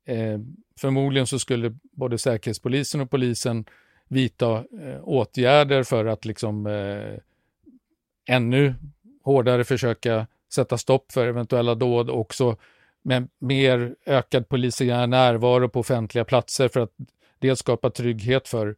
eh, 0.07 0.39
förmodligen 0.81 1.27
så 1.27 1.39
skulle 1.39 1.75
både 1.93 2.19
Säkerhetspolisen 2.19 3.01
och 3.01 3.11
polisen 3.11 3.65
vidta 4.09 4.57
eh, 4.57 5.01
åtgärder 5.03 5.83
för 5.83 6.05
att 6.05 6.25
liksom 6.25 6.67
eh, 6.67 7.19
ännu 8.35 8.75
hårdare 9.23 9.65
försöka 9.65 10.27
sätta 10.53 10.79
stopp 10.79 11.13
för 11.13 11.27
eventuella 11.27 11.75
dåd 11.75 12.11
också 12.11 12.57
med 13.03 13.29
mer 13.39 13.95
ökad 14.07 14.49
polisiär 14.49 15.07
närvaro 15.07 15.69
på 15.69 15.81
offentliga 15.81 16.25
platser 16.25 16.69
för 16.69 16.81
att 16.81 16.93
dels 17.39 17.59
skapa 17.59 17.91
trygghet 17.91 18.49
för 18.49 18.77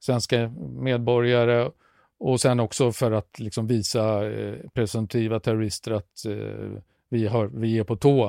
svenska 0.00 0.48
medborgare 0.58 1.70
och 2.18 2.40
sen 2.40 2.60
också 2.60 2.92
för 2.92 3.12
att 3.12 3.38
liksom 3.38 3.66
visa 3.66 4.30
eh, 4.30 4.54
presumtiva 4.74 5.40
terrorister 5.40 5.92
att 5.92 6.24
eh, 6.26 6.80
vi, 7.08 7.26
har, 7.26 7.46
vi 7.46 7.78
är 7.78 7.84
på 7.84 7.96
tå. 7.96 8.26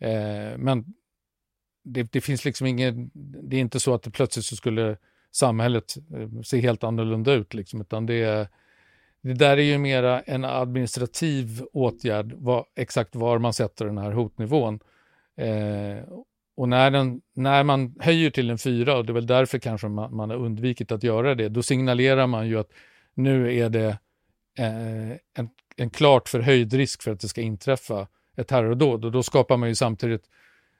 Eh, 0.00 0.58
men 0.58 0.94
det, 1.84 2.12
det, 2.12 2.20
finns 2.20 2.44
liksom 2.44 2.66
ingen, 2.66 3.10
det 3.14 3.56
är 3.56 3.60
inte 3.60 3.80
så 3.80 3.94
att 3.94 4.02
det 4.02 4.10
plötsligt 4.10 4.44
så 4.44 4.56
skulle 4.56 4.96
samhället 5.32 5.94
eh, 6.14 6.40
se 6.44 6.60
helt 6.60 6.84
annorlunda 6.84 7.32
ut, 7.32 7.54
liksom, 7.54 7.80
utan 7.80 8.06
det, 8.06 8.48
det 9.20 9.34
där 9.34 9.56
är 9.56 9.62
ju 9.62 9.78
mera 9.78 10.20
en 10.20 10.44
administrativ 10.44 11.62
åtgärd, 11.72 12.32
var, 12.32 12.66
exakt 12.76 13.16
var 13.16 13.38
man 13.38 13.52
sätter 13.52 13.86
den 13.86 13.98
här 13.98 14.12
hotnivån. 14.12 14.80
Eh, 15.36 16.04
och 16.56 16.68
när, 16.68 16.90
den, 16.90 17.20
när 17.34 17.64
man 17.64 17.94
höjer 18.00 18.30
till 18.30 18.50
en 18.50 18.58
fyra, 18.58 18.96
och 18.96 19.06
det 19.06 19.12
är 19.12 19.14
väl 19.14 19.26
därför 19.26 19.58
kanske 19.58 19.88
man, 19.88 20.16
man 20.16 20.30
har 20.30 20.36
undvikit 20.36 20.92
att 20.92 21.02
göra 21.02 21.34
det, 21.34 21.48
då 21.48 21.62
signalerar 21.62 22.26
man 22.26 22.48
ju 22.48 22.58
att 22.58 22.70
nu 23.18 23.58
är 23.58 23.70
det 23.70 23.98
eh, 24.58 25.10
en, 25.10 25.50
en 25.76 25.90
klart 25.90 26.28
förhöjd 26.28 26.72
risk 26.72 27.02
för 27.02 27.10
att 27.10 27.20
det 27.20 27.28
ska 27.28 27.40
inträffa 27.40 28.06
ett 28.36 28.48
terrordåd 28.48 29.04
och 29.04 29.12
då 29.12 29.22
skapar 29.22 29.56
man 29.56 29.68
ju 29.68 29.74
samtidigt 29.74 30.24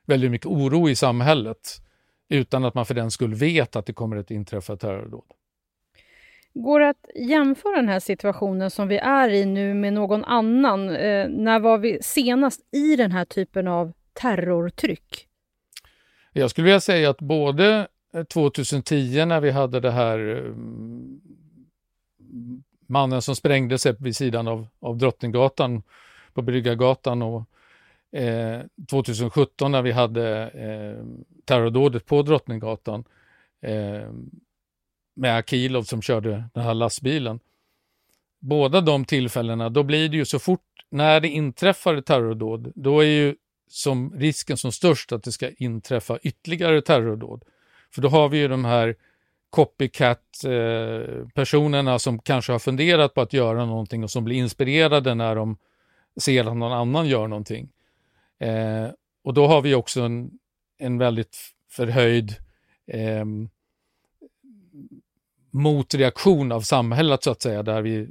väldigt 0.06 0.30
mycket 0.30 0.46
oro 0.46 0.88
i 0.88 0.96
samhället 0.96 1.82
utan 2.28 2.64
att 2.64 2.74
man 2.74 2.86
för 2.86 2.94
den 2.94 3.10
skull 3.10 3.34
vet 3.34 3.76
att 3.76 3.86
det 3.86 3.92
kommer 3.92 4.16
att 4.16 4.30
inträffa 4.30 4.76
terrordåd. 4.76 5.24
Går 6.54 6.80
det 6.80 6.88
att 6.88 7.06
jämföra 7.14 7.76
den 7.76 7.88
här 7.88 8.00
situationen 8.00 8.70
som 8.70 8.88
vi 8.88 8.96
är 8.96 9.28
i 9.28 9.44
nu 9.44 9.74
med 9.74 9.92
någon 9.92 10.24
annan? 10.24 10.90
Eh, 10.90 11.28
när 11.28 11.60
var 11.60 11.78
vi 11.78 11.98
senast 12.02 12.60
i 12.72 12.96
den 12.96 13.12
här 13.12 13.24
typen 13.24 13.68
av 13.68 13.92
terrortryck? 14.12 15.26
Jag 16.32 16.50
skulle 16.50 16.64
vilja 16.64 16.80
säga 16.80 17.10
att 17.10 17.20
både 17.20 17.88
2010 18.28 19.24
när 19.24 19.40
vi 19.40 19.50
hade 19.50 19.80
det 19.80 19.90
här 19.90 20.36
eh, 20.36 20.52
mannen 22.86 23.22
som 23.22 23.36
sprängde 23.36 23.78
sig 23.78 23.94
vid 23.98 24.16
sidan 24.16 24.48
av, 24.48 24.66
av 24.80 24.96
Drottninggatan 24.96 25.82
på 26.32 26.42
Bryggargatan 26.42 27.22
och 27.22 27.44
eh, 28.18 28.60
2017 28.90 29.72
när 29.72 29.82
vi 29.82 29.92
hade 29.92 30.50
eh, 30.50 31.04
terrordådet 31.44 32.06
på 32.06 32.22
Drottninggatan 32.22 33.04
eh, 33.62 34.10
med 35.14 35.36
Akilov 35.36 35.82
som 35.82 36.02
körde 36.02 36.44
den 36.54 36.64
här 36.64 36.74
lastbilen. 36.74 37.40
Båda 38.40 38.80
de 38.80 39.04
tillfällena, 39.04 39.68
då 39.68 39.82
blir 39.82 40.08
det 40.08 40.16
ju 40.16 40.24
så 40.24 40.38
fort 40.38 40.60
när 40.90 41.20
det 41.20 41.28
inträffar 41.28 41.94
ett 41.94 42.06
terrordåd, 42.06 42.72
då 42.74 43.00
är 43.00 43.06
ju 43.06 43.36
som 43.68 44.12
risken 44.16 44.56
som 44.56 44.72
störst 44.72 45.12
att 45.12 45.22
det 45.22 45.32
ska 45.32 45.50
inträffa 45.50 46.18
ytterligare 46.18 46.82
terrordåd. 46.82 47.44
För 47.90 48.02
då 48.02 48.08
har 48.08 48.28
vi 48.28 48.38
ju 48.38 48.48
de 48.48 48.64
här 48.64 48.96
copycat-personerna 49.50 51.98
som 51.98 52.18
kanske 52.18 52.52
har 52.52 52.58
funderat 52.58 53.14
på 53.14 53.20
att 53.20 53.32
göra 53.32 53.64
någonting 53.64 54.04
och 54.04 54.10
som 54.10 54.24
blir 54.24 54.36
inspirerade 54.36 55.14
när 55.14 55.36
de 55.36 55.56
ser 56.20 56.44
att 56.44 56.56
någon 56.56 56.72
annan 56.72 57.08
gör 57.08 57.28
någonting. 57.28 57.68
Eh, 58.40 58.86
och 59.24 59.34
då 59.34 59.46
har 59.46 59.62
vi 59.62 59.74
också 59.74 60.00
en, 60.00 60.30
en 60.78 60.98
väldigt 60.98 61.36
förhöjd 61.70 62.34
eh, 62.86 63.24
motreaktion 65.50 66.52
av 66.52 66.60
samhället 66.60 67.22
så 67.22 67.30
att 67.30 67.42
säga, 67.42 67.62
där 67.62 67.82
vi 67.82 68.08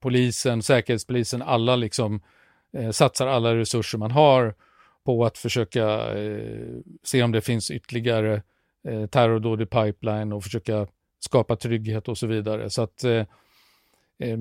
polisen, 0.00 0.62
säkerhetspolisen, 0.62 1.42
alla 1.42 1.76
liksom 1.76 2.22
eh, 2.72 2.90
satsar 2.90 3.26
alla 3.26 3.56
resurser 3.56 3.98
man 3.98 4.10
har 4.10 4.54
på 5.04 5.24
att 5.24 5.38
försöka 5.38 6.18
eh, 6.18 6.78
se 7.02 7.22
om 7.22 7.32
det 7.32 7.40
finns 7.40 7.70
ytterligare 7.70 8.42
eh, 8.88 9.06
terrordåd 9.06 9.62
i 9.62 9.66
pipeline 9.66 10.32
och 10.32 10.44
försöka 10.44 10.86
skapa 11.18 11.56
trygghet 11.56 12.08
och 12.08 12.18
så 12.18 12.26
vidare. 12.26 12.70
Så 12.70 12.82
att 12.82 13.04
eh, 13.04 13.24
eh, 14.18 14.38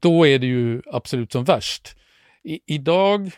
då 0.00 0.26
är 0.26 0.38
det 0.38 0.46
ju 0.46 0.82
absolut 0.86 1.32
som 1.32 1.44
värst. 1.44 1.96
I, 2.42 2.60
idag 2.66 3.30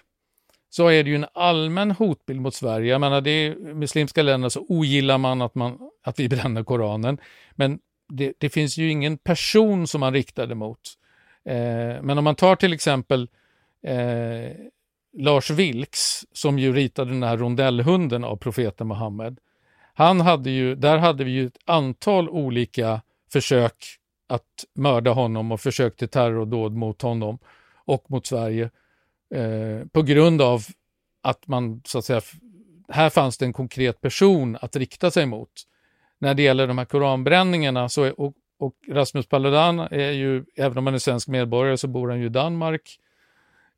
så 0.70 0.88
är 0.88 1.04
det 1.04 1.10
ju 1.10 1.16
en 1.16 1.26
allmän 1.34 1.90
hotbild 1.90 2.40
mot 2.40 2.54
Sverige. 2.54 2.90
Jag 2.90 3.00
menar, 3.00 3.20
det 3.20 3.30
är 3.30 3.54
muslimska 3.74 4.22
länder 4.22 4.48
så 4.48 4.64
ogillar 4.68 5.18
man 5.18 5.42
att, 5.42 5.54
man 5.54 5.78
att 6.02 6.20
vi 6.20 6.28
bränner 6.28 6.64
Koranen. 6.64 7.18
Men 7.52 7.78
det, 8.08 8.32
det 8.38 8.50
finns 8.50 8.78
ju 8.78 8.90
ingen 8.90 9.18
person 9.18 9.86
som 9.86 10.00
man 10.00 10.12
riktar 10.12 10.46
det 10.46 10.54
mot. 10.54 10.80
Eh, 11.44 12.02
men 12.02 12.18
om 12.18 12.24
man 12.24 12.34
tar 12.34 12.56
till 12.56 12.72
exempel 12.72 13.28
eh, 13.86 14.52
Lars 15.18 15.50
Vilks, 15.50 16.24
som 16.32 16.58
ju 16.58 16.72
ritade 16.72 17.10
den 17.10 17.22
här 17.22 17.36
rondellhunden 17.36 18.24
av 18.24 18.36
profeten 18.36 18.88
Muhammed. 18.88 19.38
Han 19.94 20.20
hade 20.20 20.50
ju, 20.50 20.74
där 20.74 20.98
hade 20.98 21.24
vi 21.24 21.30
ju 21.30 21.46
ett 21.46 21.58
antal 21.64 22.28
olika 22.28 23.02
försök 23.32 23.74
att 24.28 24.64
mörda 24.74 25.10
honom 25.10 25.52
och 25.52 25.60
försök 25.60 25.96
till 25.96 26.08
terrordåd 26.08 26.72
mot 26.72 27.02
honom 27.02 27.38
och 27.84 28.10
mot 28.10 28.26
Sverige 28.26 28.70
eh, 29.34 29.86
på 29.92 30.02
grund 30.02 30.42
av 30.42 30.62
att 31.22 31.46
man 31.46 31.82
så 31.84 31.98
att 31.98 32.04
säga, 32.04 32.20
här 32.88 33.10
fanns 33.10 33.38
det 33.38 33.44
en 33.44 33.52
konkret 33.52 34.00
person 34.00 34.58
att 34.60 34.76
rikta 34.76 35.10
sig 35.10 35.26
mot. 35.26 35.52
När 36.18 36.34
det 36.34 36.42
gäller 36.42 36.66
de 36.66 36.78
här 36.78 36.84
koranbränningarna 36.84 37.88
så 37.88 38.02
är, 38.02 38.20
och, 38.20 38.34
och 38.58 38.74
Rasmus 38.88 39.26
Paludan 39.26 39.78
är 39.78 40.10
ju, 40.10 40.44
även 40.56 40.78
om 40.78 40.86
han 40.86 40.94
är 40.94 40.98
svensk 40.98 41.28
medborgare 41.28 41.78
så 41.78 41.88
bor 41.88 42.08
han 42.08 42.20
ju 42.20 42.26
i 42.26 42.28
Danmark. 42.28 42.98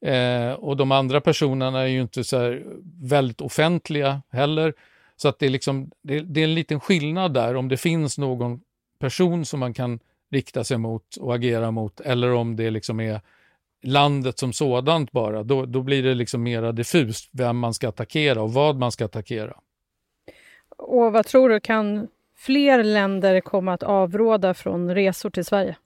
Eh, 0.01 0.53
och 0.53 0.77
de 0.77 0.93
andra 0.93 1.21
personerna 1.21 1.81
är 1.81 1.87
ju 1.87 2.01
inte 2.01 2.25
så 2.25 2.61
väldigt 3.03 3.41
offentliga 3.41 4.23
heller. 4.31 4.75
Så 5.17 5.29
att 5.29 5.39
det 5.39 5.47
är, 5.47 5.51
liksom, 5.51 5.91
det, 6.03 6.21
det, 6.21 6.41
är 6.41 6.45
en 6.45 6.55
liten 6.55 6.81
skillnad 6.81 7.35
där 7.35 7.57
om 7.57 7.69
det 7.69 7.77
finns 7.77 8.19
någon 8.19 8.61
person 8.99 9.45
som 9.45 9.61
man 9.61 9.75
kan 9.75 10.01
rikta 10.31 10.65
sig 10.65 10.79
mot 10.79 11.17
och 11.17 11.35
agera 11.35 11.71
mot 11.71 12.01
eller 12.01 12.33
om 12.33 12.57
det 12.57 12.71
liksom 12.71 13.01
är 13.01 13.21
landet 13.83 14.39
som 14.39 14.53
sådant 14.53 15.13
bara. 15.13 15.43
Då, 15.43 15.67
då 15.67 15.83
blir 15.83 16.03
det 16.03 16.15
liksom 16.15 16.43
mera 16.43 16.73
diffust 16.73 17.29
vem 17.33 17.59
man 17.59 17.75
ska 17.75 17.89
attackera 17.89 18.43
och 18.43 18.53
vad 18.53 18.77
man 18.77 18.93
ska 18.93 19.05
attackera. 19.05 19.57
Och 20.77 21.13
vad 21.13 21.27
tror 21.27 21.49
du, 21.49 21.61
kan 21.61 22.09
fler 22.37 22.85
länder 22.85 23.41
komma 23.41 23.73
att 23.73 23.83
avråda 23.83 24.55
från 24.55 24.95
resor 24.95 25.31
till 25.31 25.45
Sverige? 25.45 25.77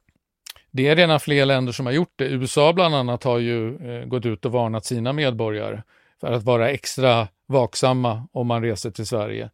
Det 0.71 0.89
är 0.89 0.97
redan 0.97 1.21
fler 1.21 1.47
länder 1.47 1.73
som 1.73 1.87
har 1.87 1.93
gjort 1.93 2.13
det. 2.17 2.25
USA 2.25 2.73
bland 2.73 2.95
annat 2.95 3.25
har 3.25 3.39
ju 3.39 3.77
eh, 3.77 4.05
gått 4.07 4.27
ut 4.27 4.45
och 4.45 4.53
varnat 4.53 4.85
sina 4.85 5.13
medborgare 5.13 5.83
för 6.21 6.33
att 6.33 6.43
vara 6.43 6.71
extra 6.71 7.29
vaksamma 7.49 8.29
om 8.33 8.47
man 8.47 8.63
reser 8.63 8.91
till 8.91 9.07
Sverige. 9.07 9.51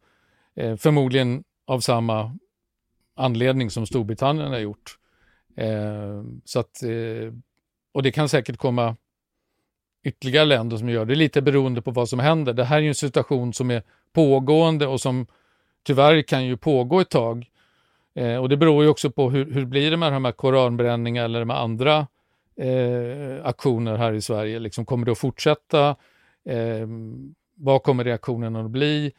Eh, 0.55 0.75
förmodligen 0.75 1.43
av 1.67 1.79
samma 1.79 2.37
anledning 3.15 3.69
som 3.69 3.85
Storbritannien 3.85 4.51
har 4.51 4.59
gjort. 4.59 4.97
Eh, 5.57 6.23
så 6.45 6.59
att, 6.59 6.83
eh, 6.83 7.33
och 7.91 8.03
det 8.03 8.11
kan 8.11 8.29
säkert 8.29 8.57
komma 8.57 8.95
ytterligare 10.03 10.45
länder 10.45 10.77
som 10.77 10.89
gör 10.89 11.05
det, 11.05 11.15
lite 11.15 11.41
beroende 11.41 11.81
på 11.81 11.91
vad 11.91 12.09
som 12.09 12.19
händer. 12.19 12.53
Det 12.53 12.63
här 12.63 12.77
är 12.77 12.81
ju 12.81 12.87
en 12.87 12.95
situation 12.95 13.53
som 13.53 13.71
är 13.71 13.83
pågående 14.13 14.87
och 14.87 15.01
som 15.01 15.27
tyvärr 15.83 16.21
kan 16.21 16.45
ju 16.45 16.57
pågå 16.57 16.99
ett 16.99 17.09
tag. 17.09 17.49
Eh, 18.15 18.37
och 18.37 18.49
det 18.49 18.57
beror 18.57 18.83
ju 18.83 18.89
också 18.89 19.11
på 19.11 19.29
hur, 19.29 19.51
hur 19.51 19.65
blir 19.65 19.91
det 19.91 19.97
med 19.97 20.13
de 20.13 20.25
här 20.25 20.31
koranbränningarna 20.31 21.25
eller 21.25 21.45
med 21.45 21.59
andra 21.59 22.07
eh, 22.55 23.45
aktioner 23.45 23.97
här 23.97 24.13
i 24.13 24.21
Sverige. 24.21 24.59
Liksom, 24.59 24.85
kommer 24.85 25.05
det 25.05 25.11
att 25.11 25.17
fortsätta? 25.17 25.95
Eh, 26.49 26.87
vad 27.55 27.83
kommer 27.83 28.03
reaktionen 28.03 28.55
att 28.55 28.71
bli? 28.71 29.13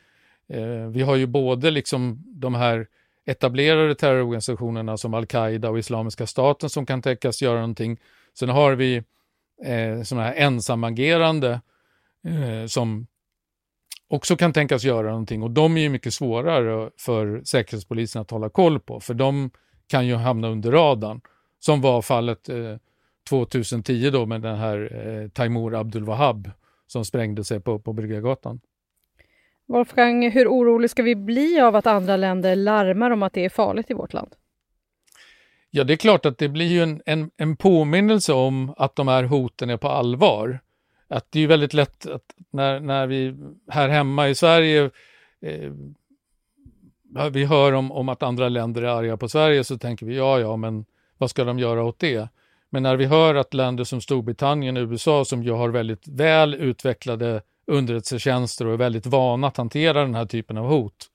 Eh, 0.48 0.86
vi 0.90 1.02
har 1.02 1.16
ju 1.16 1.26
både 1.26 1.70
liksom 1.70 2.22
de 2.26 2.54
här 2.54 2.86
etablerade 3.26 3.94
terrororganisationerna 3.94 4.96
som 4.96 5.14
al-Qaida 5.14 5.70
och 5.70 5.78
Islamiska 5.78 6.26
staten 6.26 6.70
som 6.70 6.86
kan 6.86 7.02
tänkas 7.02 7.42
göra 7.42 7.54
någonting. 7.54 7.98
Sen 8.38 8.48
har 8.48 8.72
vi 8.72 8.96
eh, 9.64 10.02
sådana 10.02 10.26
här 10.26 10.34
ensamagerande 10.34 11.60
eh, 12.24 12.66
som 12.66 13.06
också 14.08 14.36
kan 14.36 14.52
tänkas 14.52 14.84
göra 14.84 15.10
någonting 15.10 15.42
och 15.42 15.50
de 15.50 15.76
är 15.76 15.80
ju 15.80 15.88
mycket 15.88 16.14
svårare 16.14 16.90
för 16.98 17.42
Säkerhetspolisen 17.44 18.22
att 18.22 18.30
hålla 18.30 18.48
koll 18.48 18.80
på 18.80 19.00
för 19.00 19.14
de 19.14 19.50
kan 19.86 20.06
ju 20.06 20.14
hamna 20.14 20.48
under 20.48 20.72
radarn 20.72 21.20
som 21.58 21.80
var 21.80 22.02
fallet 22.02 22.48
eh, 22.48 22.76
2010 23.28 24.10
då 24.10 24.26
med 24.26 24.42
den 24.42 24.56
här 24.56 25.06
eh, 25.06 25.28
Taimur 25.28 25.74
Abdul 25.74 26.04
Wahab 26.04 26.50
som 26.86 27.04
sprängde 27.04 27.44
sig 27.44 27.60
på, 27.60 27.78
på 27.78 27.92
Bryggargatan. 27.92 28.60
Wolfgang, 29.66 30.30
hur 30.30 30.48
orolig 30.48 30.90
ska 30.90 31.02
vi 31.02 31.14
bli 31.16 31.60
av 31.60 31.76
att 31.76 31.86
andra 31.86 32.16
länder 32.16 32.56
larmar 32.56 33.10
om 33.10 33.22
att 33.22 33.32
det 33.32 33.44
är 33.44 33.48
farligt 33.48 33.90
i 33.90 33.94
vårt 33.94 34.12
land? 34.12 34.34
Ja, 35.70 35.84
det 35.84 35.92
är 35.92 35.96
klart 35.96 36.26
att 36.26 36.38
det 36.38 36.48
blir 36.48 36.66
ju 36.66 36.82
en, 36.82 37.02
en, 37.06 37.30
en 37.36 37.56
påminnelse 37.56 38.32
om 38.32 38.74
att 38.76 38.96
de 38.96 39.08
här 39.08 39.24
hoten 39.24 39.70
är 39.70 39.76
på 39.76 39.88
allvar. 39.88 40.60
Att 41.08 41.26
det 41.30 41.40
är 41.40 41.46
väldigt 41.46 41.74
lätt 41.74 42.06
att 42.06 42.34
när, 42.50 42.80
när 42.80 43.06
vi 43.06 43.36
här 43.68 43.88
hemma 43.88 44.28
i 44.28 44.34
Sverige 44.34 44.90
eh, 45.40 45.72
vi 47.30 47.44
hör 47.44 47.72
om, 47.72 47.92
om 47.92 48.08
att 48.08 48.22
andra 48.22 48.48
länder 48.48 48.82
är 48.82 48.86
arga 48.86 49.16
på 49.16 49.28
Sverige 49.28 49.64
så 49.64 49.78
tänker 49.78 50.06
vi 50.06 50.16
ja, 50.16 50.40
ja, 50.40 50.56
men 50.56 50.84
vad 51.18 51.30
ska 51.30 51.44
de 51.44 51.58
göra 51.58 51.84
åt 51.84 51.98
det? 51.98 52.28
Men 52.76 52.82
när 52.82 52.96
vi 52.96 53.04
hör 53.04 53.34
att 53.34 53.54
länder 53.54 53.84
som 53.84 54.00
Storbritannien 54.00 54.76
och 54.76 54.82
USA 54.82 55.24
som 55.24 55.42
ju 55.42 55.52
har 55.52 55.68
väldigt 55.68 56.08
väl 56.08 56.54
utvecklade 56.54 57.42
underrättelsetjänster 57.66 58.66
och 58.66 58.72
är 58.72 58.76
väldigt 58.76 59.06
vana 59.06 59.46
att 59.46 59.56
hantera 59.56 60.00
den 60.00 60.14
här 60.14 60.26
typen 60.26 60.58
av 60.58 60.68
hot. 60.68 61.06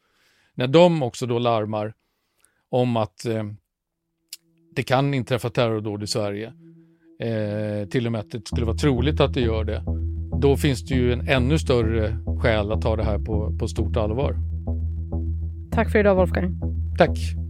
När 0.55 0.67
de 0.67 1.03
också 1.03 1.25
då 1.25 1.39
larmar 1.39 1.93
om 2.69 2.97
att 2.97 3.25
eh, 3.25 3.43
det 4.75 4.83
kan 4.83 5.13
inträffa 5.13 5.49
terrordåd 5.49 6.03
i 6.03 6.07
Sverige, 6.07 6.53
eh, 7.19 7.89
till 7.89 8.05
och 8.05 8.11
med 8.11 8.21
att 8.21 8.31
det 8.31 8.47
skulle 8.47 8.65
vara 8.65 8.77
troligt 8.77 9.19
att 9.19 9.33
det 9.33 9.41
gör 9.41 9.63
det, 9.63 9.83
då 10.41 10.57
finns 10.57 10.81
det 10.85 10.95
ju 10.95 11.13
en 11.13 11.27
ännu 11.27 11.59
större 11.59 12.17
skäl 12.41 12.71
att 12.71 12.81
ta 12.81 12.95
det 12.95 13.03
här 13.03 13.19
på, 13.19 13.57
på 13.59 13.67
stort 13.67 13.97
allvar. 13.97 14.35
Tack 15.71 15.91
för 15.91 15.99
idag 15.99 16.15
Wolfgang. 16.15 16.59
Tack. 16.97 17.40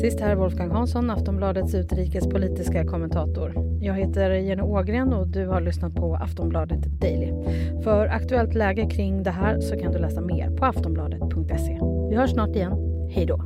Sist 0.00 0.20
här 0.20 0.34
Wolfgang 0.34 0.70
Hansson, 0.70 1.10
Aftonbladets 1.10 1.74
utrikespolitiska 1.74 2.84
kommentator. 2.84 3.54
Jag 3.80 3.94
heter 3.94 4.30
Jenny 4.30 4.62
Ågren 4.62 5.12
och 5.12 5.28
du 5.28 5.46
har 5.46 5.60
lyssnat 5.60 5.94
på 5.94 6.14
Aftonbladet 6.14 7.00
Daily. 7.00 7.32
För 7.84 8.06
aktuellt 8.06 8.54
läge 8.54 8.90
kring 8.90 9.22
det 9.22 9.30
här 9.30 9.60
så 9.60 9.76
kan 9.76 9.92
du 9.92 9.98
läsa 9.98 10.20
mer 10.20 10.50
på 10.56 10.64
aftonbladet.se. 10.64 11.80
Vi 12.10 12.16
hörs 12.16 12.30
snart 12.30 12.56
igen. 12.56 12.72
Hej 13.10 13.26
då! 13.26 13.42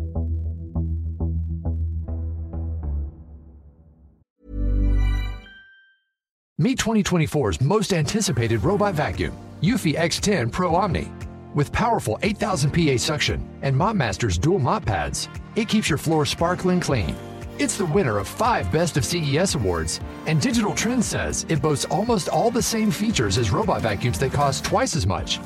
Meet 6.58 6.78
2024's 6.78 7.62
most 7.64 7.92
anticipated 7.92 8.64
robot 8.64 8.94
vacuum, 8.94 9.32
Eufy 9.62 9.94
X10 9.94 10.52
Pro 10.52 10.68
Omni. 10.68 11.06
With 11.54 11.72
powerful 11.72 12.18
8000 12.22 12.70
PA 12.70 12.98
suction 12.98 13.40
and 13.62 13.76
MopMaster's 13.76 14.38
dual 14.38 14.58
mop 14.58 14.84
pads, 14.84 15.28
it 15.56 15.68
keeps 15.68 15.88
your 15.88 15.98
floor 15.98 16.26
sparkling 16.26 16.80
clean. 16.80 17.14
It's 17.58 17.76
the 17.78 17.86
winner 17.86 18.18
of 18.18 18.26
five 18.28 18.70
Best 18.72 18.96
of 18.96 19.04
CES 19.04 19.54
awards, 19.54 20.00
and 20.26 20.40
Digital 20.40 20.74
Trends 20.74 21.06
says 21.06 21.46
it 21.48 21.62
boasts 21.62 21.84
almost 21.84 22.28
all 22.28 22.50
the 22.50 22.62
same 22.62 22.90
features 22.90 23.38
as 23.38 23.50
robot 23.50 23.82
vacuums 23.82 24.18
that 24.18 24.32
cost 24.32 24.64
twice 24.64 24.96
as 24.96 25.06
much. 25.06 25.38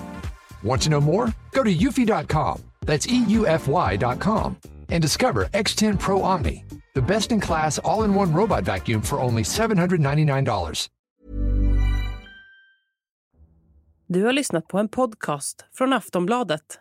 Want 0.62 0.82
to 0.82 0.90
know 0.90 1.00
more? 1.00 1.32
Go 1.52 1.62
to 1.64 1.74
eufy.com, 1.74 2.62
that's 2.86 3.06
EUFY.com, 3.06 4.56
and 4.88 5.02
discover 5.02 5.44
X10 5.46 5.98
Pro 5.98 6.22
Omni, 6.22 6.64
the 6.94 7.02
best 7.02 7.32
in 7.32 7.40
class 7.40 7.78
all 7.78 8.04
in 8.04 8.14
one 8.14 8.32
robot 8.32 8.64
vacuum 8.64 9.02
for 9.02 9.20
only 9.20 9.42
$799. 9.42 10.88
Du 14.10 14.24
har 14.24 14.32
lyssnat 14.32 14.68
på 14.68 14.78
en 14.78 14.88
podcast 14.88 15.64
från 15.72 15.92
Aftonbladet. 15.92 16.80